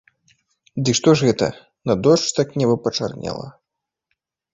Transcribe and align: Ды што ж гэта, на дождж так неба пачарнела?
Ды 0.87 0.93
што 0.99 1.09
ж 1.19 1.27
гэта, 1.27 1.49
на 1.89 1.95
дождж 2.07 2.31
так 2.39 2.55
неба 2.61 2.75
пачарнела? 2.87 3.47